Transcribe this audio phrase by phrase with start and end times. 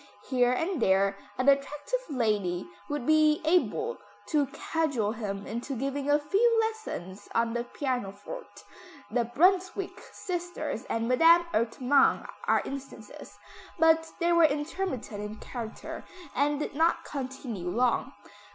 [0.31, 6.17] Here and there an attractive lady would be able to cajole him into giving a
[6.17, 8.63] few lessons on the pianoforte
[9.11, 13.37] the Brunswick sisters and Madame Ertmann are instances,
[13.77, 18.11] but they were intermittent in character, and did not continue long.